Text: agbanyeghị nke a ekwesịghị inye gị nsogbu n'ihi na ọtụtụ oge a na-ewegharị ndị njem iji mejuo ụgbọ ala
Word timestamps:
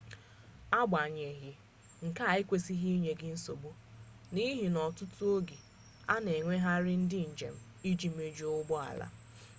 agbanyeghị 0.79 1.51
nke 2.07 2.21
a 2.31 2.33
ekwesịghị 2.41 2.87
inye 2.95 3.13
gị 3.19 3.27
nsogbu 3.35 3.69
n'ihi 4.33 4.65
na 4.73 4.79
ọtụtụ 4.87 5.23
oge 5.35 5.57
a 6.13 6.15
na-ewegharị 6.23 6.93
ndị 7.03 7.19
njem 7.31 7.55
iji 7.89 8.07
mejuo 8.17 8.51
ụgbọ 8.59 8.75
ala 8.89 9.07